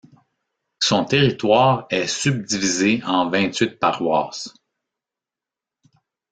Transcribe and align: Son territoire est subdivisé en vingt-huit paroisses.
Son 0.81 1.05
territoire 1.05 1.85
est 1.91 2.07
subdivisé 2.07 3.03
en 3.05 3.29
vingt-huit 3.29 3.77
paroisses. 3.77 4.51